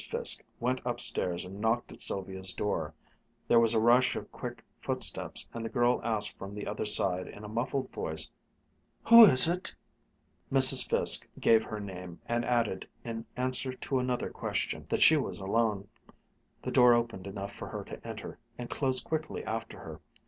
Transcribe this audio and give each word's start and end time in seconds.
Fiske 0.09 0.43
went 0.59 0.81
upstairs 0.83 1.45
and 1.45 1.61
knocked 1.61 1.91
at 1.91 2.01
Sylvia's 2.01 2.55
door. 2.55 2.91
There 3.47 3.59
was 3.59 3.75
a 3.75 3.79
rush 3.79 4.15
of 4.15 4.31
quick 4.31 4.63
footsteps 4.81 5.47
and 5.53 5.63
the 5.63 5.69
girl 5.69 6.01
asked 6.03 6.35
from 6.39 6.55
the 6.55 6.65
other 6.65 6.87
side 6.87 7.27
in 7.27 7.43
a 7.43 7.47
muffled 7.47 7.91
voice, 7.91 8.27
"Who 9.05 9.23
is 9.25 9.47
it?" 9.47 9.75
Mrs. 10.51 10.89
Fiske 10.89 11.29
gave 11.39 11.61
her 11.63 11.79
name, 11.79 12.19
and 12.25 12.43
added, 12.45 12.87
in 13.03 13.27
answer 13.37 13.73
to 13.73 13.99
another 13.99 14.31
question, 14.31 14.87
that 14.89 15.03
she 15.03 15.17
was 15.17 15.39
alone. 15.39 15.87
The 16.63 16.71
door 16.71 16.95
opened 16.95 17.27
enough 17.27 17.53
for 17.53 17.67
her 17.67 17.83
to 17.83 18.07
enter, 18.07 18.39
and 18.57 18.71
closed 18.71 19.03
quickly 19.03 19.43
after 19.43 19.77
her. 19.77 20.01